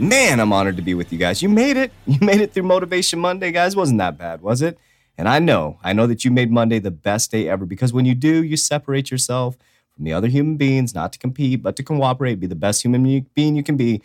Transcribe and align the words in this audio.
Man, 0.00 0.38
I'm 0.38 0.52
honored 0.52 0.76
to 0.76 0.82
be 0.82 0.94
with 0.94 1.12
you 1.12 1.18
guys. 1.18 1.42
You 1.42 1.48
made 1.48 1.76
it. 1.76 1.90
You 2.06 2.18
made 2.24 2.40
it 2.40 2.52
through 2.52 2.62
Motivation 2.62 3.18
Monday, 3.18 3.50
guys. 3.50 3.74
Wasn't 3.74 3.98
that 3.98 4.16
bad, 4.16 4.40
was 4.40 4.62
it? 4.62 4.78
And 5.18 5.28
I 5.28 5.40
know, 5.40 5.78
I 5.82 5.92
know 5.92 6.06
that 6.06 6.24
you 6.24 6.30
made 6.30 6.50
Monday 6.50 6.78
the 6.78 6.92
best 6.92 7.32
day 7.32 7.48
ever 7.48 7.66
because 7.66 7.92
when 7.92 8.06
you 8.06 8.14
do, 8.14 8.42
you 8.44 8.56
separate 8.56 9.10
yourself 9.10 9.58
from 9.94 10.04
the 10.04 10.12
other 10.12 10.28
human 10.28 10.56
beings, 10.56 10.94
not 10.94 11.12
to 11.12 11.18
compete, 11.18 11.62
but 11.62 11.74
to 11.76 11.82
cooperate, 11.82 12.36
be 12.36 12.46
the 12.46 12.54
best 12.54 12.82
human 12.84 13.26
being 13.34 13.56
you 13.56 13.64
can 13.64 13.76
be. 13.76 14.00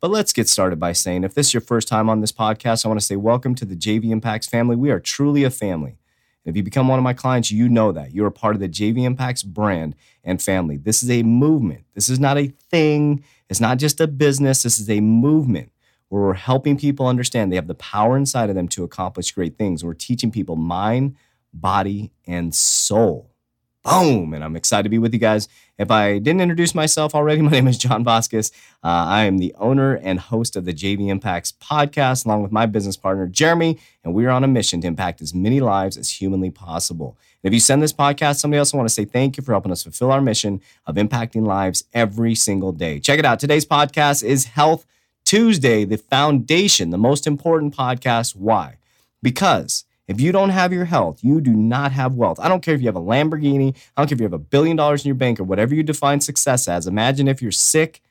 But 0.00 0.10
let's 0.10 0.32
get 0.32 0.48
started 0.48 0.78
by 0.78 0.92
saying 0.92 1.24
if 1.24 1.34
this 1.34 1.48
is 1.48 1.54
your 1.54 1.62
first 1.62 1.88
time 1.88 2.10
on 2.10 2.20
this 2.20 2.32
podcast, 2.32 2.84
I 2.84 2.88
want 2.88 3.00
to 3.00 3.06
say 3.06 3.16
welcome 3.16 3.54
to 3.56 3.64
the 3.64 3.74
JV 3.74 4.10
Impacts 4.10 4.46
family. 4.46 4.76
We 4.76 4.90
are 4.90 5.00
truly 5.00 5.42
a 5.44 5.50
family. 5.50 5.96
If 6.48 6.56
you 6.56 6.62
become 6.62 6.88
one 6.88 6.98
of 6.98 7.02
my 7.02 7.12
clients, 7.12 7.50
you 7.50 7.68
know 7.68 7.92
that. 7.92 8.12
You're 8.12 8.26
a 8.26 8.32
part 8.32 8.54
of 8.54 8.60
the 8.60 8.68
JV 8.68 9.04
Impacts 9.04 9.42
brand 9.42 9.94
and 10.24 10.40
family. 10.40 10.76
This 10.76 11.02
is 11.02 11.10
a 11.10 11.22
movement. 11.22 11.84
This 11.94 12.08
is 12.08 12.18
not 12.18 12.38
a 12.38 12.48
thing. 12.70 13.22
It's 13.48 13.60
not 13.60 13.78
just 13.78 14.00
a 14.00 14.06
business, 14.06 14.62
this 14.62 14.78
is 14.78 14.90
a 14.90 15.00
movement 15.00 15.72
where 16.08 16.22
we're 16.22 16.34
helping 16.34 16.78
people 16.78 17.06
understand 17.06 17.52
they 17.52 17.56
have 17.56 17.66
the 17.66 17.74
power 17.74 18.16
inside 18.16 18.48
of 18.48 18.56
them 18.56 18.68
to 18.68 18.84
accomplish 18.84 19.32
great 19.32 19.58
things. 19.58 19.84
We're 19.84 19.94
teaching 19.94 20.30
people 20.30 20.56
mind, 20.56 21.16
body, 21.52 22.12
and 22.26 22.54
soul. 22.54 23.30
Boom! 23.88 24.34
And 24.34 24.44
I'm 24.44 24.54
excited 24.54 24.82
to 24.82 24.90
be 24.90 24.98
with 24.98 25.14
you 25.14 25.18
guys. 25.18 25.48
If 25.78 25.90
I 25.90 26.18
didn't 26.18 26.42
introduce 26.42 26.74
myself 26.74 27.14
already, 27.14 27.40
my 27.42 27.50
name 27.50 27.66
is 27.68 27.78
John 27.78 28.04
Vasquez. 28.04 28.50
Uh, 28.84 28.88
I 28.88 29.24
am 29.24 29.38
the 29.38 29.54
owner 29.58 29.94
and 29.94 30.20
host 30.20 30.56
of 30.56 30.66
the 30.66 30.74
JV 30.74 31.08
Impacts 31.08 31.52
podcast, 31.52 32.26
along 32.26 32.42
with 32.42 32.52
my 32.52 32.66
business 32.66 32.98
partner, 32.98 33.26
Jeremy, 33.26 33.78
and 34.04 34.12
we 34.12 34.26
are 34.26 34.30
on 34.30 34.44
a 34.44 34.48
mission 34.48 34.82
to 34.82 34.86
impact 34.86 35.22
as 35.22 35.34
many 35.34 35.60
lives 35.60 35.96
as 35.96 36.10
humanly 36.10 36.50
possible. 36.50 37.16
And 37.42 37.50
if 37.50 37.54
you 37.54 37.60
send 37.60 37.82
this 37.82 37.94
podcast, 37.94 38.32
to 38.32 38.38
somebody 38.40 38.58
else, 38.58 38.74
I 38.74 38.76
want 38.76 38.88
to 38.90 38.94
say 38.94 39.06
thank 39.06 39.38
you 39.38 39.42
for 39.42 39.52
helping 39.52 39.72
us 39.72 39.84
fulfill 39.84 40.12
our 40.12 40.20
mission 40.20 40.60
of 40.86 40.96
impacting 40.96 41.46
lives 41.46 41.84
every 41.94 42.34
single 42.34 42.72
day. 42.72 43.00
Check 43.00 43.18
it 43.18 43.24
out. 43.24 43.40
Today's 43.40 43.64
podcast 43.64 44.22
is 44.22 44.46
Health 44.46 44.84
Tuesday, 45.24 45.86
the 45.86 45.96
foundation, 45.96 46.90
the 46.90 46.98
most 46.98 47.26
important 47.26 47.74
podcast. 47.74 48.36
Why? 48.36 48.76
Because 49.22 49.84
if 50.08 50.20
you 50.20 50.32
don't 50.32 50.50
have 50.50 50.72
your 50.72 50.86
health, 50.86 51.22
you 51.22 51.40
do 51.40 51.52
not 51.52 51.92
have 51.92 52.14
wealth. 52.14 52.40
I 52.40 52.48
don't 52.48 52.62
care 52.62 52.74
if 52.74 52.80
you 52.80 52.88
have 52.88 52.96
a 52.96 53.00
Lamborghini, 53.00 53.76
I 53.96 54.00
don't 54.00 54.08
care 54.08 54.16
if 54.16 54.20
you 54.20 54.24
have 54.24 54.32
a 54.32 54.38
billion 54.38 54.76
dollars 54.76 55.04
in 55.04 55.08
your 55.08 55.14
bank 55.14 55.38
or 55.38 55.44
whatever 55.44 55.74
you 55.74 55.82
define 55.82 56.20
success 56.20 56.66
as. 56.66 56.86
Imagine 56.86 57.28
if 57.28 57.42
you're 57.42 57.52
sick 57.52 58.02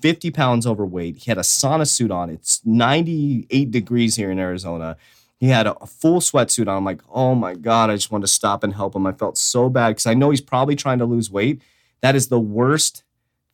50 0.00 0.32
pounds 0.32 0.66
overweight. 0.66 1.18
He 1.18 1.30
had 1.30 1.38
a 1.38 1.42
sauna 1.42 1.86
suit 1.88 2.10
on. 2.10 2.28
It's 2.28 2.60
98 2.66 3.70
degrees 3.70 4.16
here 4.16 4.32
in 4.32 4.38
Arizona. 4.38 4.96
He 5.38 5.48
had 5.48 5.66
a, 5.66 5.86
full 5.86 6.20
sweatsuit 6.20 6.68
on. 6.68 6.76
I'm 6.76 6.84
like, 6.84 7.02
oh 7.10 7.34
my 7.34 7.54
God, 7.54 7.90
I 7.90 7.94
just 7.94 8.10
wanted 8.10 8.26
to 8.26 8.32
stop 8.32 8.62
and 8.62 8.74
help 8.74 8.94
him. 8.94 9.06
I 9.06 9.12
felt 9.12 9.38
so 9.38 9.68
bad 9.68 9.90
because 9.90 10.06
I 10.06 10.14
know 10.14 10.30
he's 10.30 10.40
probably 10.40 10.76
trying 10.76 10.98
to 10.98 11.04
lose 11.04 11.30
weight. 11.30 11.62
That 12.00 12.16
is 12.16 12.28
the 12.28 12.40
worst 12.40 13.04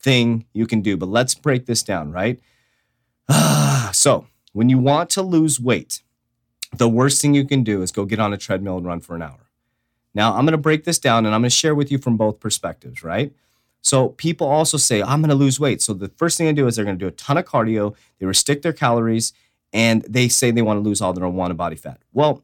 thing 0.01 0.47
you 0.53 0.67
can 0.67 0.81
do. 0.81 0.97
But 0.97 1.09
let's 1.09 1.35
break 1.35 1.67
this 1.67 1.83
down, 1.83 2.13
right? 2.13 2.41
so, 3.93 4.27
when 4.59 4.69
you 4.69 4.77
want 4.77 5.09
to 5.11 5.23
lose 5.23 5.61
weight, 5.61 6.03
the 6.77 6.89
worst 6.89 7.23
thing 7.23 7.33
you 7.33 7.45
can 7.45 7.63
do 7.63 7.81
is 7.81 7.93
go 7.93 8.05
get 8.05 8.19
on 8.19 8.33
a 8.33 8.37
treadmill 8.37 8.77
and 8.77 8.85
run 8.85 8.99
for 8.99 9.15
an 9.15 9.23
hour. 9.23 9.49
Now, 10.15 10.35
I'm 10.35 10.45
going 10.45 10.51
to 10.51 10.59
break 10.59 10.83
this 10.83 10.99
down 10.99 11.25
and 11.25 11.33
I'm 11.33 11.43
going 11.43 11.51
to 11.51 11.55
share 11.55 11.77
with 11.77 11.93
you 11.93 11.99
from 11.99 12.17
both 12.17 12.41
perspectives, 12.41 13.05
right? 13.05 13.33
So, 13.83 14.09
people 14.09 14.49
also 14.49 14.77
say, 14.77 15.01
I'm 15.01 15.21
going 15.21 15.29
to 15.29 15.37
lose 15.37 15.61
weight. 15.61 15.81
So, 15.81 15.95
the 15.95 16.09
first 16.09 16.37
thing 16.37 16.49
they 16.49 16.53
do 16.53 16.67
is 16.67 16.75
they're 16.75 16.85
going 16.85 16.99
to 16.99 17.05
do 17.05 17.07
a 17.07 17.13
ton 17.13 17.39
of 17.39 17.45
cardio, 17.45 17.95
they 18.19 18.27
restrict 18.27 18.65
their 18.65 18.73
calories, 18.73 19.33
and 19.73 20.03
they 20.03 20.27
say 20.27 20.51
they 20.51 20.61
want 20.61 20.79
to 20.79 20.83
lose 20.83 21.01
all 21.01 21.13
their 21.13 21.25
unwanted 21.25 21.57
body 21.57 21.77
fat. 21.77 22.01
Well, 22.13 22.43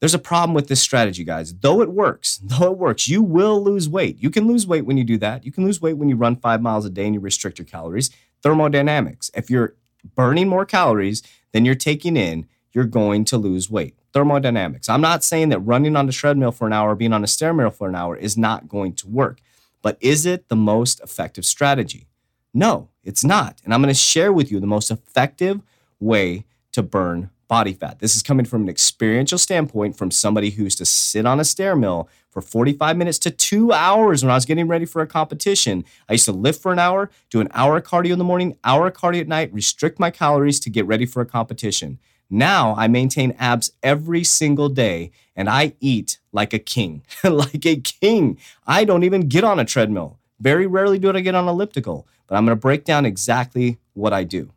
there's 0.00 0.12
a 0.12 0.18
problem 0.18 0.54
with 0.54 0.66
this 0.66 0.82
strategy, 0.82 1.22
guys. 1.22 1.54
Though 1.54 1.80
it 1.82 1.92
works, 1.92 2.38
though 2.42 2.72
it 2.72 2.78
works, 2.78 3.06
you 3.06 3.22
will 3.22 3.62
lose 3.62 3.88
weight. 3.88 4.16
You 4.18 4.28
can 4.28 4.48
lose 4.48 4.66
weight 4.66 4.86
when 4.86 4.96
you 4.96 5.04
do 5.04 5.18
that. 5.18 5.44
You 5.44 5.52
can 5.52 5.64
lose 5.64 5.80
weight 5.80 5.98
when 5.98 6.08
you 6.08 6.16
run 6.16 6.34
five 6.34 6.60
miles 6.60 6.84
a 6.84 6.90
day 6.90 7.04
and 7.04 7.14
you 7.14 7.20
restrict 7.20 7.60
your 7.60 7.66
calories. 7.66 8.10
Thermodynamics. 8.42 9.30
If 9.34 9.50
you're 9.50 9.76
burning 10.16 10.48
more 10.48 10.66
calories, 10.66 11.22
than 11.54 11.64
you're 11.64 11.76
taking 11.76 12.16
in, 12.16 12.46
you're 12.72 12.84
going 12.84 13.24
to 13.26 13.38
lose 13.38 13.70
weight. 13.70 13.94
Thermodynamics. 14.12 14.88
I'm 14.88 15.00
not 15.00 15.22
saying 15.22 15.50
that 15.50 15.60
running 15.60 15.94
on 15.94 16.06
the 16.06 16.12
treadmill 16.12 16.50
for 16.50 16.66
an 16.66 16.72
hour, 16.72 16.96
being 16.96 17.12
on 17.12 17.22
a 17.22 17.28
stairmill 17.28 17.72
for 17.72 17.88
an 17.88 17.94
hour 17.94 18.16
is 18.16 18.36
not 18.36 18.68
going 18.68 18.92
to 18.94 19.08
work, 19.08 19.40
but 19.80 19.96
is 20.00 20.26
it 20.26 20.48
the 20.48 20.56
most 20.56 21.00
effective 21.00 21.46
strategy? 21.46 22.08
No, 22.52 22.88
it's 23.04 23.24
not. 23.24 23.60
And 23.64 23.72
I'm 23.72 23.80
going 23.80 23.94
to 23.94 23.98
share 23.98 24.32
with 24.32 24.50
you 24.50 24.58
the 24.58 24.66
most 24.66 24.90
effective 24.90 25.62
way 26.00 26.44
to 26.72 26.82
burn 26.82 27.30
body 27.48 27.72
fat. 27.72 27.98
This 28.00 28.16
is 28.16 28.22
coming 28.22 28.46
from 28.46 28.62
an 28.62 28.68
experiential 28.68 29.38
standpoint 29.38 29.96
from 29.96 30.10
somebody 30.10 30.50
who 30.50 30.64
used 30.64 30.78
to 30.78 30.84
sit 30.84 31.26
on 31.26 31.40
a 31.40 31.44
stair 31.44 31.76
mill 31.76 32.08
for 32.30 32.40
45 32.40 32.96
minutes 32.96 33.18
to 33.20 33.30
two 33.30 33.72
hours 33.72 34.22
when 34.22 34.30
I 34.30 34.34
was 34.34 34.44
getting 34.44 34.66
ready 34.66 34.84
for 34.84 35.00
a 35.02 35.06
competition. 35.06 35.84
I 36.08 36.14
used 36.14 36.24
to 36.24 36.32
lift 36.32 36.60
for 36.60 36.72
an 36.72 36.78
hour, 36.78 37.10
do 37.30 37.40
an 37.40 37.48
hour 37.52 37.76
of 37.76 37.84
cardio 37.84 38.12
in 38.12 38.18
the 38.18 38.24
morning, 38.24 38.56
hour 38.64 38.88
of 38.88 38.94
cardio 38.94 39.20
at 39.20 39.28
night, 39.28 39.54
restrict 39.54 40.00
my 40.00 40.10
calories 40.10 40.58
to 40.60 40.70
get 40.70 40.86
ready 40.86 41.06
for 41.06 41.22
a 41.22 41.26
competition. 41.26 41.98
Now 42.28 42.74
I 42.76 42.88
maintain 42.88 43.36
abs 43.38 43.72
every 43.82 44.24
single 44.24 44.68
day 44.68 45.12
and 45.36 45.48
I 45.48 45.74
eat 45.80 46.18
like 46.32 46.52
a 46.52 46.58
king, 46.58 47.04
like 47.24 47.64
a 47.64 47.76
king. 47.76 48.38
I 48.66 48.84
don't 48.84 49.04
even 49.04 49.28
get 49.28 49.44
on 49.44 49.60
a 49.60 49.64
treadmill. 49.64 50.18
Very 50.40 50.66
rarely 50.66 50.98
do 50.98 51.10
I 51.10 51.20
get 51.20 51.34
on 51.34 51.46
elliptical, 51.46 52.08
but 52.26 52.36
I'm 52.36 52.44
going 52.44 52.56
to 52.56 52.60
break 52.60 52.84
down 52.84 53.06
exactly 53.06 53.78
what 53.92 54.12
I 54.12 54.24
do. 54.24 54.50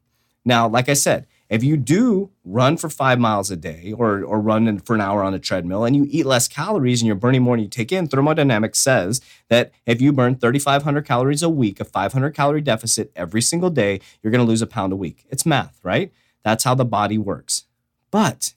Now, 0.43 0.67
like 0.67 0.89
I 0.89 0.93
said, 0.93 1.27
if 1.49 1.63
you 1.63 1.77
do 1.77 2.29
run 2.43 2.75
for 2.75 2.89
five 2.89 3.19
miles 3.19 3.49
a 3.49 3.55
day 3.55 3.93
or, 3.97 4.23
or 4.23 4.39
run 4.39 4.79
for 4.79 4.95
an 4.95 5.01
hour 5.01 5.23
on 5.23 5.33
a 5.33 5.39
treadmill 5.39 5.85
and 5.85 5.95
you 5.95 6.05
eat 6.09 6.25
less 6.25 6.47
calories 6.47 7.01
and 7.01 7.07
you're 7.07 7.15
burning 7.15 7.41
more 7.41 7.55
than 7.55 7.63
you 7.63 7.69
take 7.69 7.91
in, 7.91 8.07
thermodynamics 8.07 8.79
says 8.79 9.21
that 9.47 9.71
if 9.85 10.01
you 10.01 10.11
burn 10.11 10.35
3,500 10.35 11.05
calories 11.05 11.41
a 11.41 11.49
week, 11.49 11.79
a 11.79 11.85
500 11.85 12.31
calorie 12.31 12.61
deficit 12.61 13.11
every 13.15 13.41
single 13.41 13.69
day, 13.69 14.01
you're 14.21 14.31
going 14.31 14.43
to 14.43 14.49
lose 14.49 14.61
a 14.61 14.67
pound 14.67 14.91
a 14.91 14.97
week. 14.97 15.25
It's 15.29 15.45
math, 15.45 15.79
right? 15.83 16.11
That's 16.43 16.65
how 16.65 16.75
the 16.75 16.85
body 16.85 17.17
works. 17.17 17.63
But 18.11 18.53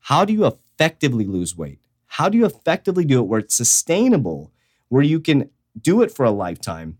how 0.00 0.24
do 0.24 0.32
you 0.32 0.46
effectively 0.46 1.26
lose 1.26 1.56
weight? 1.56 1.80
How 2.06 2.28
do 2.28 2.38
you 2.38 2.46
effectively 2.46 3.04
do 3.04 3.20
it 3.20 3.26
where 3.26 3.40
it's 3.40 3.54
sustainable, 3.54 4.52
where 4.88 5.02
you 5.02 5.20
can 5.20 5.50
do 5.80 6.02
it 6.02 6.10
for 6.10 6.24
a 6.24 6.30
lifetime, 6.30 6.98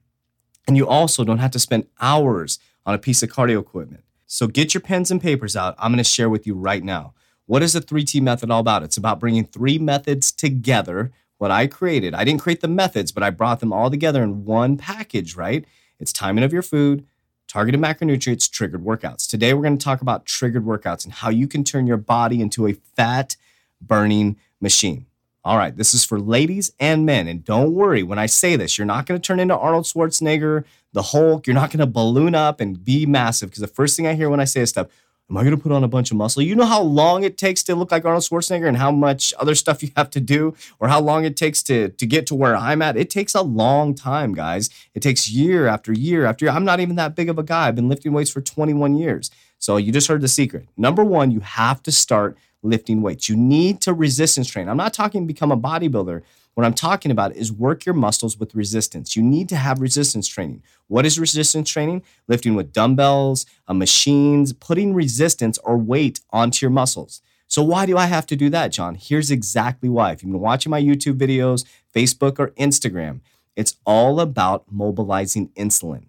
and 0.67 0.77
you 0.77 0.87
also 0.87 1.25
don't 1.25 1.39
have 1.39 1.51
to 1.51 1.59
spend 1.59 1.87
hours 2.01 2.59
on 2.87 2.95
a 2.95 2.99
piece 2.99 3.23
of 3.23 3.31
cardio 3.31 3.61
equipment? 3.61 4.05
So 4.33 4.47
get 4.47 4.73
your 4.73 4.81
pens 4.81 5.11
and 5.11 5.21
papers 5.21 5.57
out. 5.57 5.75
I'm 5.79 5.93
going 5.93 5.99
to 5.99 6.05
share 6.05 6.31
with 6.31 6.47
you 6.47 6.55
right 6.55 6.83
now. 6.83 7.13
What 7.45 7.63
is 7.63 7.75
the 7.75 7.83
3T 7.83 8.23
method 8.23 8.51
all 8.51 8.61
about? 8.61 8.83
It's 8.83 8.97
about 8.97 9.21
bringing 9.21 9.45
three 9.45 9.79
methods 9.79 10.33
together. 10.33 11.13
What 11.37 11.51
I 11.51 11.67
created, 11.67 12.15
I 12.15 12.25
didn't 12.25 12.41
create 12.41 12.63
the 12.63 12.69
methods, 12.69 13.13
but 13.13 13.23
I 13.23 13.29
brought 13.29 13.61
them 13.61 13.75
all 13.75 13.91
together 13.91 14.23
in 14.23 14.47
one 14.47 14.79
package, 14.79 15.37
right? 15.37 15.67
It's 16.01 16.15
timing 16.15 16.45
of 16.45 16.53
your 16.53 16.63
food, 16.63 17.05
targeted 17.47 17.79
macronutrients, 17.79 18.51
triggered 18.51 18.83
workouts. 18.83 19.29
Today, 19.29 19.53
we're 19.53 19.65
going 19.65 19.77
to 19.77 19.85
talk 19.85 20.01
about 20.01 20.25
triggered 20.25 20.65
workouts 20.65 21.05
and 21.05 21.13
how 21.13 21.29
you 21.29 21.47
can 21.47 21.63
turn 21.63 21.87
your 21.87 21.99
body 21.99 22.41
into 22.41 22.67
a 22.67 22.73
fat 22.73 23.37
burning 23.83 24.39
machine. 24.63 25.05
All 25.45 25.59
right, 25.59 25.77
this 25.77 25.93
is 25.93 26.05
for 26.05 26.21
ladies 26.21 26.73
and 26.79 27.05
men. 27.05 27.27
And 27.27 27.45
don't 27.45 27.75
worry, 27.75 28.05
when 28.05 28.19
I 28.19 28.27
say 28.27 28.55
this, 28.55 28.79
you're 28.79 28.87
not 28.87 29.07
going 29.07 29.21
to 29.21 29.27
turn 29.27 29.41
into 29.41 29.57
Arnold 29.59 29.87
Schwarzenegger, 29.87 30.65
the 30.93 31.03
Hulk. 31.03 31.49
You're 31.49 31.55
not 31.55 31.71
going 31.71 31.81
to 31.81 31.87
balloon 31.87 32.37
up 32.37 32.61
and 32.61 32.85
be 32.85 33.07
massive. 33.07 33.51
Because 33.51 33.61
the 33.61 33.67
first 33.67 33.97
thing 33.97 34.07
I 34.07 34.15
hear 34.15 34.31
when 34.31 34.39
I 34.39 34.45
say 34.45 34.61
this 34.61 34.71
stuff, 34.71 34.87
am 35.29 35.37
I 35.37 35.43
going 35.43 35.57
to 35.57 35.61
put 35.61 35.73
on 35.73 35.83
a 35.83 35.89
bunch 35.89 36.13
of 36.13 36.17
muscle? 36.17 36.43
You 36.43 36.55
know 36.55 36.65
how 36.65 36.81
long 36.81 37.25
it 37.25 37.37
takes 37.37 37.65
to 37.65 37.75
look 37.75 37.91
like 37.91 38.05
Arnold 38.05 38.23
Schwarzenegger 38.23 38.69
and 38.69 38.77
how 38.77 38.93
much 38.93 39.35
other 39.37 39.57
stuff 39.57 39.83
you 39.83 39.91
have 39.97 40.11
to 40.11 40.21
do, 40.21 40.55
or 40.79 40.87
how 40.87 41.01
long 41.01 41.25
it 41.25 41.37
takes 41.37 41.61
to, 41.65 41.89
to 41.89 42.07
get 42.07 42.25
to 42.29 42.37
where 42.37 42.55
I'm 42.55 42.81
at? 42.81 42.97
It 42.97 43.11
takes 43.11 43.35
a 43.35 43.43
long 43.43 43.97
time, 43.97 44.35
guys. 44.35 44.71
It 44.95 45.01
takes 45.01 45.29
year 45.29 45.67
after 45.67 45.93
year 45.93 46.25
after 46.25 46.45
year. 46.45 46.55
I'm 46.55 46.65
not 46.65 46.79
even 46.79 46.95
that 46.97 47.17
big 47.17 47.29
of 47.29 47.37
a 47.37 47.43
guy. 47.43 47.67
I've 47.67 47.75
been 47.75 47.89
lifting 47.89 48.13
weights 48.13 48.31
for 48.31 48.41
21 48.41 48.95
years. 48.95 49.33
So 49.59 49.77
you 49.77 49.91
just 49.91 50.07
heard 50.07 50.21
the 50.21 50.29
secret. 50.29 50.69
Number 50.77 51.05
one, 51.05 51.33
you 51.33 51.41
have 51.41 51.83
to 51.83 51.91
start 51.91 52.37
lifting 52.63 53.03
weights. 53.03 53.29
You 53.29 53.37
need 53.37 53.81
to 53.83 53.93
resistance 53.93 54.49
train. 54.49 54.69
I'm 54.69 54.77
not 54.77 54.95
talking 54.95 55.27
become 55.27 55.53
a 55.53 55.57
bodybuilder. 55.57 56.23
What 56.55 56.67
I'm 56.67 56.75
talking 56.75 57.11
about 57.11 57.35
is 57.35 57.51
work 57.51 57.87
your 57.87 57.95
muscles 57.95 58.39
with 58.39 58.55
resistance. 58.55 59.17
You 59.17 59.23
need 59.23 59.49
to 59.49 59.57
have 59.57 59.81
resistance 59.81 60.29
training. 60.29 60.63
What 60.87 61.07
is 61.07 61.19
resistance 61.19 61.71
training? 61.71 62.03
Lifting 62.29 62.55
with 62.55 62.73
dumbbells, 62.73 63.47
uh, 63.67 63.75
machines, 63.75 64.53
putting 64.53 64.93
resistance 64.93 65.57
or 65.59 65.79
weight 65.79 66.21
onto 66.31 66.65
your 66.65 66.71
muscles. 66.71 67.23
So, 67.49 67.63
why 67.63 67.87
do 67.87 67.97
I 67.97 68.07
have 68.07 68.27
to 68.27 68.37
do 68.37 68.51
that, 68.51 68.73
John? 68.73 68.95
Here's 68.95 69.31
exactly 69.31 69.89
why. 69.89 70.13
If 70.13 70.23
you've 70.23 70.33
been 70.33 70.41
watching 70.41 70.71
my 70.71 70.81
YouTube 70.81 71.19
videos, 71.19 71.65
Facebook, 71.95 72.39
or 72.39 72.49
Instagram, 72.51 73.21
it's 73.57 73.77
all 73.85 74.21
about 74.21 74.65
mobilizing 74.71 75.49
insulin. 75.51 76.05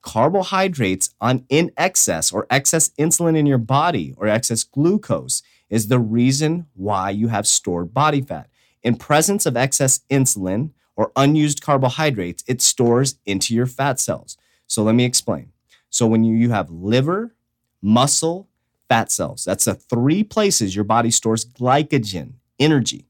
Carbohydrates 0.00 1.14
on 1.20 1.44
in 1.48 1.70
excess 1.76 2.32
or 2.32 2.46
excess 2.50 2.90
insulin 2.98 3.36
in 3.36 3.46
your 3.46 3.58
body 3.58 4.14
or 4.16 4.26
excess 4.26 4.64
glucose 4.64 5.42
is 5.70 5.88
the 5.88 5.98
reason 5.98 6.66
why 6.74 7.10
you 7.10 7.28
have 7.28 7.46
stored 7.46 7.92
body 7.92 8.20
fat. 8.20 8.48
In 8.82 8.96
presence 8.96 9.46
of 9.46 9.56
excess 9.56 10.00
insulin 10.10 10.70
or 10.96 11.12
unused 11.16 11.60
carbohydrates, 11.60 12.44
it 12.46 12.60
stores 12.62 13.16
into 13.26 13.54
your 13.54 13.66
fat 13.66 14.00
cells. 14.00 14.36
So 14.66 14.82
let 14.82 14.94
me 14.94 15.04
explain. 15.04 15.52
So 15.90 16.06
when 16.06 16.24
you, 16.24 16.34
you 16.34 16.50
have 16.50 16.70
liver, 16.70 17.34
muscle, 17.82 18.48
fat 18.88 19.10
cells, 19.10 19.44
that's 19.44 19.64
the 19.64 19.74
three 19.74 20.22
places 20.24 20.74
your 20.74 20.84
body 20.84 21.10
stores 21.10 21.44
glycogen, 21.44 22.34
energy. 22.58 23.06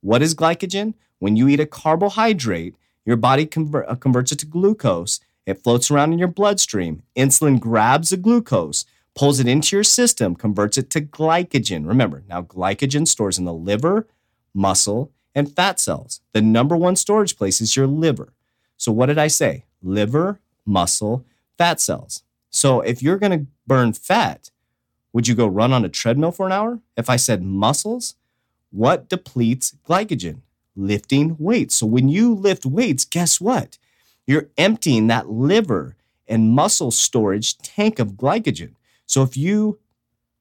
What 0.00 0.22
is 0.22 0.34
glycogen? 0.34 0.94
When 1.18 1.36
you 1.36 1.48
eat 1.48 1.60
a 1.60 1.66
carbohydrate, 1.66 2.74
your 3.04 3.16
body 3.16 3.44
uh, 3.44 3.94
converts 3.96 4.32
it 4.32 4.38
to 4.40 4.46
glucose. 4.46 5.20
It 5.46 5.62
floats 5.62 5.90
around 5.90 6.12
in 6.12 6.18
your 6.18 6.28
bloodstream. 6.28 7.02
Insulin 7.16 7.58
grabs 7.60 8.10
the 8.10 8.16
glucose, 8.16 8.84
pulls 9.14 9.40
it 9.40 9.48
into 9.48 9.76
your 9.76 9.84
system, 9.84 10.34
converts 10.34 10.78
it 10.78 10.90
to 10.90 11.00
glycogen. 11.00 11.86
Remember, 11.86 12.22
now 12.28 12.42
glycogen 12.42 13.06
stores 13.06 13.38
in 13.38 13.44
the 13.44 13.52
liver, 13.52 14.06
muscle, 14.54 15.12
and 15.34 15.54
fat 15.54 15.80
cells. 15.80 16.20
The 16.32 16.42
number 16.42 16.76
one 16.76 16.96
storage 16.96 17.36
place 17.36 17.60
is 17.60 17.76
your 17.76 17.86
liver. 17.86 18.32
So, 18.76 18.92
what 18.92 19.06
did 19.06 19.18
I 19.18 19.28
say? 19.28 19.64
Liver, 19.82 20.40
muscle, 20.66 21.24
fat 21.58 21.80
cells. 21.80 22.22
So, 22.50 22.80
if 22.80 23.02
you're 23.02 23.18
going 23.18 23.38
to 23.38 23.46
burn 23.66 23.92
fat, 23.92 24.50
would 25.12 25.28
you 25.28 25.34
go 25.34 25.46
run 25.46 25.72
on 25.72 25.84
a 25.84 25.88
treadmill 25.88 26.32
for 26.32 26.46
an 26.46 26.52
hour? 26.52 26.80
If 26.96 27.08
I 27.10 27.16
said 27.16 27.42
muscles, 27.42 28.14
what 28.70 29.08
depletes 29.08 29.76
glycogen? 29.86 30.40
Lifting 30.74 31.36
weights. 31.38 31.76
So, 31.76 31.86
when 31.86 32.08
you 32.08 32.34
lift 32.34 32.64
weights, 32.66 33.04
guess 33.04 33.40
what? 33.40 33.78
You're 34.26 34.48
emptying 34.56 35.08
that 35.08 35.28
liver 35.28 35.96
and 36.26 36.50
muscle 36.50 36.90
storage 36.90 37.58
tank 37.58 37.98
of 37.98 38.12
glycogen. 38.12 38.74
So 39.12 39.22
if 39.22 39.36
you 39.36 39.78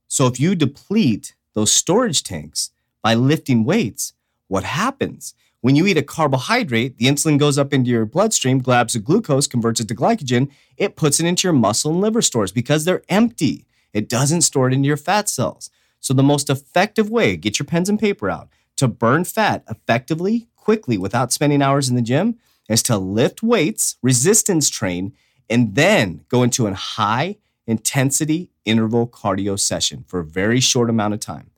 so 0.07 0.27
if 0.27 0.39
you 0.39 0.55
deplete 0.55 1.35
those 1.53 1.73
storage 1.73 2.23
tanks 2.23 2.71
by 3.01 3.15
lifting 3.15 3.65
weights, 3.65 4.13
what 4.47 4.63
happens? 4.63 5.33
When 5.59 5.75
you 5.75 5.85
eat 5.85 5.97
a 5.97 6.01
carbohydrate, 6.01 6.97
the 6.97 7.07
insulin 7.07 7.37
goes 7.37 7.57
up 7.57 7.73
into 7.73 7.89
your 7.89 8.05
bloodstream, 8.05 8.59
grabs 8.59 8.93
the 8.93 8.99
glucose, 8.99 9.45
converts 9.45 9.81
it 9.81 9.89
to 9.89 9.95
glycogen, 9.95 10.49
it 10.77 10.95
puts 10.95 11.19
it 11.19 11.25
into 11.25 11.47
your 11.47 11.53
muscle 11.53 11.91
and 11.91 11.99
liver 11.99 12.21
stores 12.21 12.53
because 12.53 12.85
they're 12.85 13.03
empty. 13.09 13.65
It 13.91 14.07
doesn't 14.07 14.41
store 14.43 14.69
it 14.69 14.73
into 14.73 14.87
your 14.87 14.95
fat 14.95 15.27
cells. 15.27 15.69
So 15.99 16.13
the 16.13 16.23
most 16.23 16.49
effective 16.49 17.09
way, 17.09 17.35
get 17.35 17.59
your 17.59 17.65
pens 17.65 17.89
and 17.89 17.99
paper 17.99 18.29
out, 18.29 18.47
to 18.77 18.87
burn 18.87 19.25
fat 19.25 19.65
effectively, 19.69 20.47
quickly, 20.55 20.97
without 20.97 21.33
spending 21.33 21.61
hours 21.61 21.89
in 21.89 21.97
the 21.97 22.01
gym, 22.01 22.39
is 22.69 22.81
to 22.83 22.97
lift 22.97 23.43
weights, 23.43 23.97
resistance 24.01 24.69
train, 24.69 25.13
and 25.49 25.75
then 25.75 26.23
go 26.29 26.41
into 26.41 26.67
a 26.67 26.73
high 26.73 27.35
intensity 27.71 28.49
interval 28.65 29.07
cardio 29.07 29.59
session 29.59 30.03
for 30.07 30.19
a 30.19 30.25
very 30.25 30.59
short 30.59 30.89
amount 30.89 31.13
of 31.13 31.19
time. 31.19 31.49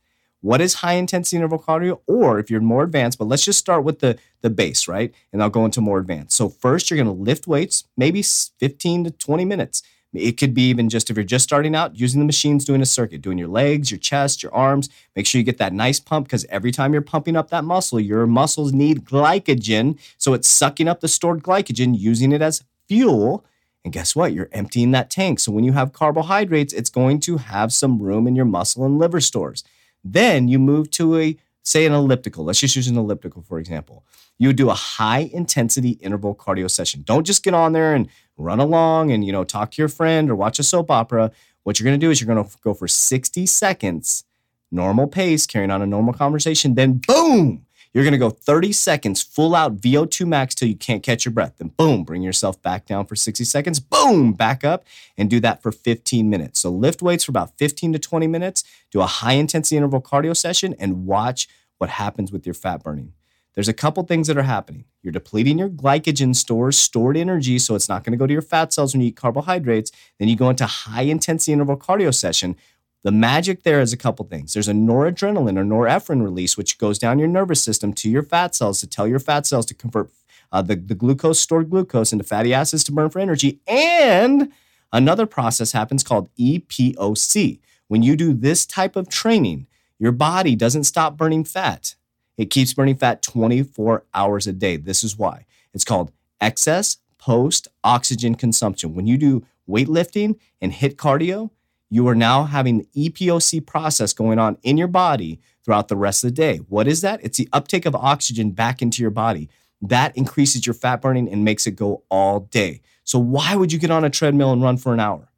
What 0.42 0.62
is 0.62 0.76
high 0.76 0.94
intensity 0.94 1.38
interval 1.38 1.60
cardio? 1.60 2.02
Or 2.06 2.38
if 2.38 2.52
you're 2.52 2.62
more 2.62 2.84
advanced, 2.84 3.18
but 3.18 3.28
let's 3.30 3.46
just 3.46 3.60
start 3.60 3.84
with 3.84 4.00
the, 4.00 4.18
the 4.42 4.50
base, 4.50 4.88
right? 4.88 5.14
And 5.32 5.42
I'll 5.42 5.50
go 5.50 5.66
into 5.66 5.82
more 5.82 6.00
advanced. 6.00 6.36
So, 6.36 6.50
first, 6.50 6.90
you're 6.90 6.98
going 6.98 7.08
to 7.08 7.24
lift 7.24 7.48
weights, 7.48 7.86
maybe 7.96 8.22
15 8.22 9.06
to 9.06 9.12
20 9.12 9.46
minutes. 9.46 9.82
It 10.14 10.38
could 10.38 10.54
be 10.54 10.70
even 10.70 10.90
just 10.90 11.10
if 11.10 11.18
you're 11.18 11.24
just 11.24 11.46
starting 11.46 11.76
out, 11.76 11.98
using 12.00 12.20
the 12.20 12.26
machines, 12.26 12.66
doing 12.66 12.82
a 12.82 12.86
circuit, 12.86 13.22
doing 13.22 13.38
your 13.40 13.48
legs, 13.48 13.90
your 13.90 13.98
chest, 13.98 14.44
your 14.44 14.54
arms. 14.54 14.90
Make 15.16 15.26
sure 15.26 15.40
you 15.40 15.46
get 15.46 15.58
that 15.58 15.74
nice 15.74 16.00
pump 16.00 16.28
because 16.28 16.46
every 16.50 16.72
time 16.72 16.94
you're 16.94 17.02
pumping 17.02 17.36
up 17.36 17.50
that 17.50 17.64
muscle, 17.64 18.00
your 18.00 18.28
muscles 18.28 18.74
need 18.74 19.06
glycogen. 19.06 19.98
So 20.18 20.34
it's 20.34 20.48
sucking 20.48 20.88
up 20.88 21.00
the 21.00 21.08
stored 21.08 21.42
glycogen, 21.42 21.98
using 21.98 22.32
it 22.32 22.44
as 22.44 22.64
fuel 22.88 23.44
and 23.84 23.92
guess 23.92 24.16
what? 24.16 24.34
You're 24.34 24.50
emptying 24.52 24.92
that 24.92 25.10
tank. 25.10 25.40
So 25.40 25.52
when 25.52 25.64
you 25.64 25.74
have 25.74 25.94
carbohydrates, 25.94 26.74
it's 26.74 26.90
going 26.90 27.20
to 27.22 27.38
have 27.38 27.74
some 27.74 28.02
room 28.02 28.28
in 28.28 28.36
your 28.36 28.46
muscle 28.46 28.86
and 28.86 28.98
liver 28.98 29.20
stores. 29.20 29.64
Then 30.04 30.48
you 30.48 30.58
move 30.58 30.90
to 30.92 31.18
a, 31.18 31.38
say, 31.64 31.86
an 31.86 31.94
elliptical. 31.94 32.46
Let's 32.46 32.60
just 32.60 32.76
use 32.76 32.88
an 32.88 32.98
elliptical, 32.98 33.42
for 33.42 33.60
example. 33.60 34.06
You 34.38 34.54
do 34.54 34.70
a 34.70 34.74
high 34.74 35.30
intensity 35.34 35.92
interval 35.92 36.34
cardio 36.34 36.70
session. 36.70 37.04
Don't 37.06 37.26
just 37.26 37.44
get 37.44 37.54
on 37.54 37.74
there 37.74 37.94
and 37.94 38.10
run 38.38 38.60
along 38.60 39.12
and, 39.12 39.26
you 39.26 39.32
know, 39.32 39.44
talk 39.44 39.72
to 39.72 39.82
your 39.82 39.90
friend 39.90 40.30
or 40.30 40.36
watch 40.36 40.60
a 40.60 40.64
soap 40.64 40.90
opera. 40.90 41.32
What 41.64 41.80
you're 41.80 41.86
going 41.86 42.00
to 42.00 42.06
do 42.06 42.10
is 42.10 42.20
you're 42.20 42.34
going 42.34 42.44
to 42.44 42.58
go 42.62 42.74
for 42.74 42.88
60 42.88 43.46
seconds, 43.46 44.24
normal 44.72 45.08
pace, 45.08 45.46
carrying 45.46 45.72
on 45.72 45.82
a 45.82 45.86
normal 45.86 46.14
conversation. 46.14 46.76
Then 46.76 47.02
boom, 47.06 47.66
you're 47.94 48.04
going 48.04 48.14
to 48.14 48.18
go 48.18 48.30
30 48.30 48.72
seconds 48.72 49.22
full 49.22 49.56
out 49.56 49.78
VO2 49.78 50.28
max 50.28 50.56
till 50.56 50.68
you 50.68 50.76
can't 50.76 51.04
catch 51.04 51.26
your 51.26 51.32
breath. 51.32 51.54
Then 51.58 51.70
boom, 51.70 52.04
bring 52.04 52.24
yourself 52.24 52.62
back 52.62 52.86
down 52.86 53.06
for 53.06 53.16
60 53.16 53.44
seconds. 53.44 53.80
Boom, 53.80 54.34
back 54.34 54.64
up 54.64 54.84
and 55.18 55.30
do 55.30 55.40
that 55.42 55.62
for 55.62 55.72
15 55.72 56.30
minutes. 56.30 56.60
So 56.60 56.72
lift 56.72 57.02
weights 57.02 57.24
for 57.24 57.32
about 57.32 57.58
15 57.58 57.94
to 57.94 58.00
20 58.00 58.28
minutes, 58.28 58.64
do 58.92 59.02
a 59.02 59.06
high 59.06 59.34
intensity 59.34 59.78
interval 59.78 60.02
cardio 60.02 60.36
session 60.36 60.76
and 60.80 61.06
watch 61.06 61.48
what 61.78 61.92
happens 61.92 62.32
with 62.32 62.46
your 62.46 62.56
fat 62.56 62.84
burning. 62.84 63.14
There's 63.54 63.68
a 63.68 63.74
couple 63.74 64.02
things 64.04 64.28
that 64.28 64.38
are 64.38 64.44
happening. 64.44 64.86
You're 65.04 65.12
depleting 65.12 65.60
your 65.60 65.70
glycogen 65.70 66.36
stores, 66.36 66.78
stored 66.78 67.16
energy, 67.16 67.60
so 67.60 67.76
it's 67.76 67.90
not 67.90 68.04
going 68.04 68.14
to 68.14 68.18
go 68.18 68.26
to 68.26 68.34
your 68.34 68.42
fat 68.42 68.74
cells 68.74 68.94
when 68.94 69.02
you 69.02 69.10
eat 69.10 69.16
carbohydrates. 69.16 69.92
Then 70.18 70.28
you 70.28 70.36
go 70.36 70.50
into 70.50 70.66
high 70.66 71.04
intensity 71.04 71.54
interval 71.54 71.78
cardio 71.78 72.14
session. 72.14 72.56
The 73.04 73.12
magic 73.12 73.64
there 73.64 73.82
is 73.82 73.92
a 73.92 73.98
couple 73.98 74.26
things. 74.26 74.54
There's 74.54 74.70
a 74.70 74.74
noradrenaline 74.74 75.58
or 75.58 75.66
norepinephrine 75.66 76.24
release, 76.24 76.58
which 76.58 76.78
goes 76.78 76.98
down 76.98 77.20
your 77.20 77.28
nervous 77.28 77.62
system 77.62 77.94
to 77.96 78.10
your 78.10 78.24
fat 78.24 78.56
cells 78.56 78.80
to 78.80 78.88
tell 78.88 79.08
your 79.08 79.20
fat 79.20 79.46
cells 79.46 79.66
to 79.68 79.74
convert 79.74 80.10
uh, 80.54 80.62
the, 80.62 80.76
the 80.76 80.96
glucose, 80.96 81.40
stored 81.40 81.70
glucose, 81.70 82.14
into 82.14 82.24
fatty 82.24 82.54
acids 82.54 82.84
to 82.86 82.94
burn 82.94 83.10
for 83.10 83.20
energy. 83.20 83.60
And 83.68 84.54
another 84.94 85.26
process 85.26 85.74
happens 85.74 86.04
called 86.04 86.30
EPOC. 86.36 87.60
When 87.90 88.04
you 88.04 88.16
do 88.16 88.34
this 88.34 88.66
type 88.66 88.96
of 88.96 89.10
training, 89.10 89.68
your 90.00 90.14
body 90.14 90.56
doesn't 90.56 90.86
stop 90.86 91.18
burning 91.18 91.44
fat. 91.44 91.96
It 92.38 92.50
keeps 92.50 92.74
burning 92.74 92.96
fat 92.96 93.22
24 93.22 94.06
hours 94.14 94.48
a 94.48 94.54
day. 94.54 94.78
This 94.78 95.04
is 95.04 95.18
why. 95.18 95.46
It's 95.74 95.84
called 95.84 96.12
excess 96.40 96.98
post 97.18 97.68
oxygen 97.84 98.36
consumption. 98.36 98.96
When 98.96 99.08
you 99.08 99.18
do 99.18 99.46
weightlifting 99.70 100.40
and 100.62 100.72
HIIT 100.72 100.96
cardio, 100.96 101.52
you 101.94 102.08
are 102.08 102.16
now 102.16 102.46
having 102.46 102.80
the 102.80 103.10
EPOC 103.10 103.64
process 103.68 104.14
going 104.14 104.40
on 104.40 104.58
in 104.64 104.80
your 104.80 104.88
body 104.88 105.40
throughout 105.64 105.90
the 105.90 105.96
rest 105.96 106.24
of 106.24 106.30
the 106.32 106.34
day. 106.34 106.58
What 106.58 106.88
is 106.88 107.02
that? 107.02 107.24
It's 107.24 107.38
the 107.38 107.48
uptake 107.54 107.86
of 107.86 107.94
oxygen 107.94 108.50
back 108.50 108.82
into 108.82 109.04
your 109.04 109.12
body. 109.12 109.48
That 109.80 110.18
increases 110.18 110.66
your 110.66 110.74
fat 110.74 111.04
burning 111.04 111.30
and 111.30 111.46
makes 111.46 111.68
it 111.68 111.76
go 111.76 112.02
all 112.10 112.40
day. 112.40 112.82
So, 113.04 113.20
why 113.20 113.56
would 113.56 113.72
you 113.72 113.78
get 113.78 113.92
on 113.92 114.04
a 114.04 114.10
treadmill 114.10 114.52
and 114.52 114.64
run 114.64 114.78
for 114.78 114.92
an 114.92 115.00
hour? 115.00 115.30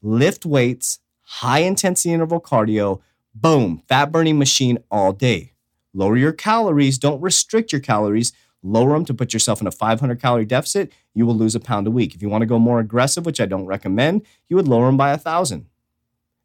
Lift 0.00 0.46
weights, 0.46 1.00
high 1.20 1.58
intensity 1.58 2.14
interval 2.14 2.40
cardio, 2.40 3.02
boom, 3.34 3.82
fat 3.86 4.06
burning 4.06 4.38
machine 4.38 4.78
all 4.90 5.12
day. 5.12 5.52
Lower 5.92 6.16
your 6.16 6.32
calories, 6.32 6.96
don't 6.96 7.20
restrict 7.20 7.72
your 7.72 7.82
calories. 7.82 8.32
Lower 8.62 8.94
them 8.94 9.04
to 9.04 9.12
put 9.12 9.34
yourself 9.34 9.60
in 9.60 9.66
a 9.66 9.70
500 9.70 10.18
calorie 10.18 10.46
deficit, 10.46 10.90
you 11.12 11.26
will 11.26 11.36
lose 11.36 11.54
a 11.54 11.60
pound 11.60 11.86
a 11.86 11.90
week. 11.90 12.14
If 12.14 12.22
you 12.22 12.30
want 12.30 12.40
to 12.40 12.46
go 12.46 12.58
more 12.58 12.80
aggressive, 12.80 13.26
which 13.26 13.38
I 13.38 13.44
don't 13.44 13.66
recommend, 13.66 14.22
you 14.48 14.56
would 14.56 14.66
lower 14.66 14.86
them 14.86 14.96
by 14.96 15.12
a 15.12 15.18
thousand 15.18 15.66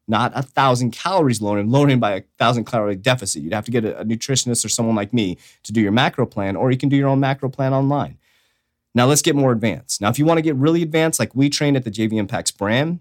not 0.10 0.32
a 0.36 0.42
thousand 0.42 0.92
calories 0.92 1.42
lowering, 1.42 1.70
lowering 1.70 2.00
by 2.00 2.16
a 2.16 2.24
thousand 2.38 2.66
calorie 2.66 2.96
deficit. 2.96 3.44
You'd 3.44 3.54
have 3.54 3.66
to 3.66 3.72
get 3.72 3.86
a, 3.86 4.00
a 4.00 4.06
nutritionist 4.06 4.66
or 4.66 4.70
someone 4.70 4.96
like 4.96 5.14
me 5.14 5.38
to 5.64 5.72
do 5.72 5.80
your 5.80 5.92
macro 5.92 6.26
plan, 6.26 6.56
or 6.56 6.72
you 6.72 6.78
can 6.78 6.90
do 6.90 6.96
your 6.96 7.08
own 7.08 7.20
macro 7.20 7.50
plan 7.50 7.74
online. 7.74 8.18
Now 8.96 9.06
let's 9.06 9.22
get 9.22 9.36
more 9.36 9.52
advanced. 9.52 10.02
Now, 10.02 10.10
if 10.10 10.18
you 10.18 10.26
want 10.26 10.40
to 10.40 10.42
get 10.42 10.56
really 10.56 10.82
advanced, 10.82 11.20
like 11.20 11.36
we 11.36 11.50
train 11.50 11.76
at 11.76 11.84
the 11.84 11.92
JV 11.92 12.14
Impacts 12.14 12.52
brand, 12.52 13.00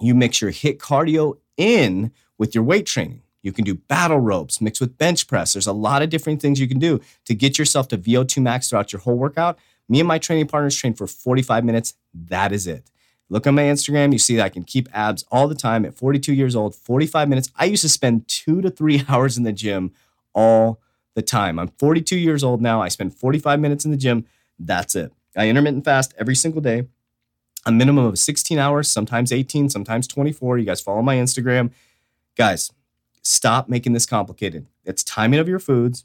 you 0.00 0.14
mix 0.14 0.40
your 0.40 0.52
HIIT 0.52 0.78
cardio 0.78 1.38
in 1.56 2.12
with 2.38 2.54
your 2.54 2.62
weight 2.62 2.86
training. 2.86 3.22
You 3.42 3.52
can 3.52 3.64
do 3.64 3.74
battle 3.74 4.18
ropes 4.18 4.60
mixed 4.60 4.80
with 4.80 4.98
bench 4.98 5.26
press. 5.26 5.52
There's 5.52 5.66
a 5.66 5.72
lot 5.72 6.02
of 6.02 6.10
different 6.10 6.40
things 6.40 6.60
you 6.60 6.68
can 6.68 6.78
do 6.78 7.00
to 7.24 7.34
get 7.34 7.58
yourself 7.58 7.88
to 7.88 7.98
VO2 7.98 8.42
max 8.42 8.70
throughout 8.70 8.92
your 8.92 9.00
whole 9.00 9.16
workout. 9.16 9.58
Me 9.88 10.00
and 10.00 10.08
my 10.08 10.18
training 10.18 10.46
partners 10.46 10.76
train 10.76 10.94
for 10.94 11.06
45 11.06 11.64
minutes. 11.64 11.94
That 12.14 12.52
is 12.52 12.66
it. 12.66 12.90
Look 13.30 13.46
on 13.46 13.54
my 13.54 13.62
Instagram. 13.62 14.12
You 14.12 14.18
see 14.18 14.36
that 14.36 14.44
I 14.44 14.48
can 14.48 14.64
keep 14.64 14.88
abs 14.92 15.24
all 15.30 15.48
the 15.48 15.54
time 15.54 15.84
at 15.84 15.94
42 15.94 16.32
years 16.32 16.56
old, 16.56 16.74
45 16.74 17.28
minutes. 17.28 17.50
I 17.56 17.66
used 17.66 17.82
to 17.82 17.88
spend 17.88 18.26
two 18.26 18.60
to 18.62 18.70
three 18.70 19.04
hours 19.08 19.36
in 19.36 19.44
the 19.44 19.52
gym 19.52 19.92
all 20.34 20.80
the 21.14 21.22
time. 21.22 21.58
I'm 21.58 21.68
42 21.68 22.16
years 22.16 22.42
old 22.42 22.62
now. 22.62 22.80
I 22.80 22.88
spend 22.88 23.14
45 23.14 23.60
minutes 23.60 23.84
in 23.84 23.90
the 23.90 23.96
gym. 23.96 24.24
That's 24.58 24.94
it. 24.94 25.12
I 25.36 25.48
intermittent 25.48 25.84
fast 25.84 26.14
every 26.18 26.34
single 26.34 26.60
day, 26.60 26.88
a 27.66 27.72
minimum 27.72 28.06
of 28.06 28.18
16 28.18 28.58
hours, 28.58 28.88
sometimes 28.88 29.32
18, 29.32 29.68
sometimes 29.68 30.06
24. 30.06 30.58
You 30.58 30.64
guys 30.64 30.80
follow 30.80 31.02
my 31.02 31.16
Instagram. 31.16 31.70
Guys, 32.36 32.72
stop 33.22 33.68
making 33.68 33.92
this 33.92 34.06
complicated. 34.06 34.66
It's 34.84 35.04
timing 35.04 35.38
of 35.38 35.48
your 35.48 35.58
foods, 35.58 36.04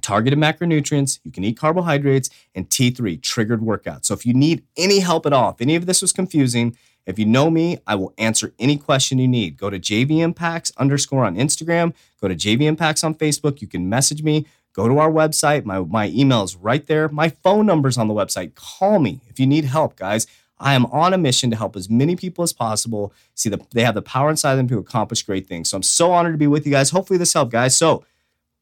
targeted 0.00 0.38
macronutrients, 0.38 1.18
you 1.24 1.32
can 1.32 1.44
eat 1.44 1.58
carbohydrates, 1.58 2.30
and 2.54 2.68
T3, 2.68 3.20
triggered 3.22 3.60
workouts. 3.60 4.06
So 4.06 4.14
if 4.14 4.26
you 4.26 4.34
need 4.34 4.62
any 4.76 5.00
help 5.00 5.26
at 5.26 5.32
all, 5.32 5.50
if 5.50 5.60
any 5.60 5.76
of 5.76 5.86
this 5.86 6.02
was 6.02 6.12
confusing, 6.12 6.76
if 7.06 7.18
you 7.18 7.24
know 7.24 7.50
me, 7.50 7.78
I 7.86 7.94
will 7.94 8.12
answer 8.18 8.52
any 8.58 8.76
question 8.76 9.18
you 9.18 9.28
need. 9.28 9.56
Go 9.56 9.70
to 9.70 9.78
JV 9.78 10.18
Impacts 10.20 10.72
underscore 10.76 11.24
on 11.24 11.36
Instagram, 11.36 11.94
go 12.20 12.28
to 12.28 12.34
JV 12.34 12.62
Impacts 12.62 13.04
on 13.04 13.14
Facebook. 13.14 13.60
You 13.60 13.68
can 13.68 13.88
message 13.88 14.22
me, 14.22 14.46
go 14.72 14.88
to 14.88 14.98
our 14.98 15.10
website. 15.10 15.64
My, 15.64 15.80
my 15.80 16.08
email 16.08 16.42
is 16.42 16.56
right 16.56 16.84
there. 16.86 17.08
My 17.08 17.28
phone 17.28 17.64
number's 17.64 17.96
on 17.96 18.08
the 18.08 18.14
website. 18.14 18.54
Call 18.56 18.98
me 18.98 19.20
if 19.28 19.38
you 19.38 19.46
need 19.46 19.64
help, 19.64 19.96
guys. 19.96 20.26
I 20.58 20.74
am 20.74 20.86
on 20.86 21.12
a 21.12 21.18
mission 21.18 21.50
to 21.50 21.56
help 21.56 21.76
as 21.76 21.90
many 21.90 22.16
people 22.16 22.42
as 22.42 22.52
possible 22.52 23.12
see 23.34 23.50
that 23.50 23.70
they 23.70 23.84
have 23.84 23.94
the 23.94 24.02
power 24.02 24.30
inside 24.30 24.56
them 24.56 24.68
to 24.68 24.78
accomplish 24.78 25.22
great 25.22 25.46
things. 25.46 25.68
So 25.70 25.76
I'm 25.76 25.82
so 25.82 26.12
honored 26.12 26.34
to 26.34 26.38
be 26.38 26.46
with 26.46 26.66
you 26.66 26.72
guys. 26.72 26.90
Hopefully, 26.90 27.18
this 27.18 27.34
helped, 27.34 27.52
guys. 27.52 27.76
So 27.76 28.04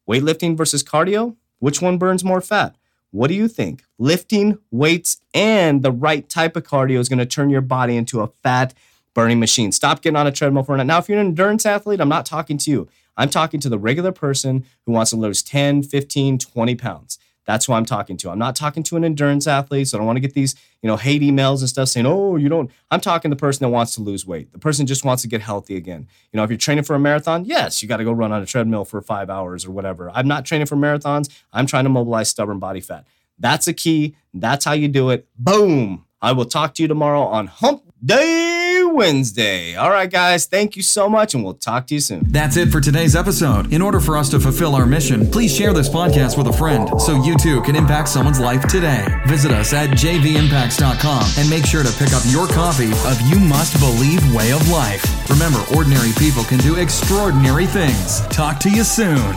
Weightlifting 0.07 0.55
versus 0.55 0.83
cardio, 0.83 1.35
which 1.59 1.81
one 1.81 1.97
burns 1.97 2.23
more 2.23 2.41
fat? 2.41 2.75
What 3.11 3.27
do 3.27 3.33
you 3.33 3.47
think? 3.47 3.83
Lifting 3.97 4.59
weights 4.71 5.21
and 5.33 5.81
the 5.83 5.91
right 5.91 6.27
type 6.27 6.55
of 6.55 6.63
cardio 6.63 6.99
is 6.99 7.07
going 7.07 7.19
to 7.19 7.25
turn 7.25 7.49
your 7.49 7.61
body 7.61 7.95
into 7.95 8.21
a 8.21 8.27
fat 8.43 8.73
burning 9.13 9.39
machine. 9.39 9.71
Stop 9.71 10.01
getting 10.01 10.17
on 10.17 10.27
a 10.27 10.31
treadmill 10.31 10.63
for 10.63 10.75
a 10.75 10.77
night. 10.77 10.87
Now, 10.87 10.97
if 10.97 11.07
you're 11.07 11.19
an 11.19 11.27
endurance 11.27 11.65
athlete, 11.65 12.01
I'm 12.01 12.09
not 12.09 12.25
talking 12.25 12.57
to 12.57 12.71
you. 12.71 12.89
I'm 13.17 13.29
talking 13.29 13.61
to 13.61 13.69
the 13.69 13.79
regular 13.79 14.11
person 14.11 14.65
who 14.85 14.91
wants 14.91 15.11
to 15.11 15.17
lose 15.17 15.41
10, 15.41 15.83
15, 15.83 16.37
20 16.37 16.75
pounds. 16.75 17.17
That's 17.45 17.65
who 17.65 17.73
I'm 17.73 17.85
talking 17.85 18.17
to. 18.17 18.29
I'm 18.29 18.39
not 18.39 18.55
talking 18.55 18.83
to 18.83 18.97
an 18.97 19.03
endurance 19.03 19.47
athlete, 19.47 19.87
so 19.87 19.97
I 19.97 19.99
don't 19.99 20.07
want 20.07 20.17
to 20.17 20.21
get 20.21 20.33
these, 20.33 20.55
you 20.81 20.87
know, 20.87 20.97
hate 20.97 21.21
emails 21.21 21.59
and 21.59 21.69
stuff 21.69 21.89
saying, 21.89 22.05
"Oh, 22.05 22.35
you 22.35 22.49
don't." 22.49 22.71
I'm 22.91 22.99
talking 22.99 23.29
to 23.31 23.35
the 23.35 23.39
person 23.39 23.63
that 23.63 23.69
wants 23.69 23.95
to 23.95 24.01
lose 24.01 24.25
weight. 24.25 24.51
The 24.51 24.59
person 24.59 24.85
just 24.85 25.05
wants 25.05 25.21
to 25.23 25.27
get 25.27 25.41
healthy 25.41 25.75
again. 25.75 26.07
You 26.31 26.37
know, 26.37 26.43
if 26.43 26.49
you're 26.49 26.57
training 26.57 26.83
for 26.83 26.95
a 26.95 26.99
marathon, 26.99 27.45
yes, 27.45 27.81
you 27.81 27.87
got 27.87 27.97
to 27.97 28.03
go 28.03 28.11
run 28.11 28.31
on 28.31 28.41
a 28.41 28.45
treadmill 28.45 28.85
for 28.85 29.01
5 29.01 29.29
hours 29.29 29.65
or 29.65 29.71
whatever. 29.71 30.09
I'm 30.11 30.27
not 30.27 30.45
training 30.45 30.67
for 30.67 30.75
marathons. 30.75 31.29
I'm 31.53 31.65
trying 31.65 31.83
to 31.85 31.89
mobilize 31.89 32.29
stubborn 32.29 32.59
body 32.59 32.81
fat. 32.81 33.05
That's 33.37 33.67
a 33.67 33.73
key. 33.73 34.15
That's 34.33 34.65
how 34.65 34.73
you 34.73 34.87
do 34.87 35.09
it. 35.11 35.27
Boom. 35.37 36.05
I 36.21 36.31
will 36.31 36.45
talk 36.45 36.73
to 36.75 36.81
you 36.81 36.87
tomorrow 36.87 37.21
on 37.21 37.47
Hump 37.47 37.83
Day. 38.03 38.64
Wednesday. 38.95 39.75
All 39.75 39.89
right, 39.89 40.09
guys, 40.09 40.45
thank 40.45 40.75
you 40.75 40.81
so 40.81 41.07
much, 41.09 41.33
and 41.33 41.43
we'll 41.43 41.53
talk 41.53 41.87
to 41.87 41.93
you 41.93 41.99
soon. 41.99 42.23
That's 42.31 42.57
it 42.57 42.71
for 42.71 42.79
today's 42.81 43.15
episode. 43.15 43.71
In 43.73 43.81
order 43.81 43.99
for 43.99 44.17
us 44.17 44.29
to 44.29 44.39
fulfill 44.39 44.75
our 44.75 44.85
mission, 44.85 45.29
please 45.29 45.55
share 45.55 45.73
this 45.73 45.89
podcast 45.89 46.37
with 46.37 46.47
a 46.47 46.53
friend 46.53 46.89
so 47.01 47.21
you 47.23 47.37
too 47.37 47.61
can 47.61 47.75
impact 47.75 48.09
someone's 48.09 48.39
life 48.39 48.67
today. 48.67 49.05
Visit 49.27 49.51
us 49.51 49.73
at 49.73 49.89
jvimpacts.com 49.91 51.31
and 51.37 51.49
make 51.49 51.65
sure 51.65 51.83
to 51.83 51.91
pick 51.93 52.13
up 52.13 52.23
your 52.27 52.47
copy 52.47 52.91
of 52.91 53.21
You 53.29 53.39
Must 53.39 53.79
Believe 53.79 54.33
Way 54.33 54.51
of 54.51 54.67
Life. 54.69 55.03
Remember, 55.29 55.63
ordinary 55.75 56.11
people 56.17 56.43
can 56.43 56.59
do 56.59 56.75
extraordinary 56.75 57.65
things. 57.65 58.21
Talk 58.27 58.59
to 58.61 58.69
you 58.69 58.83
soon. 58.83 59.35